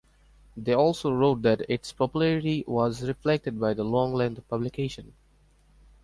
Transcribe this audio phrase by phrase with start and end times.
[0.57, 5.13] They also wrote that its popularity was reflected by the long length of publication.